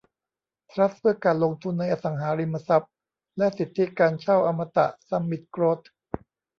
[0.71, 2.91] ทรัสต์เพื่อการลงทุนในอสังหาริมทรัพย์
[3.37, 5.79] และสิทธิการเช่าอมตะซัมมิทโกรท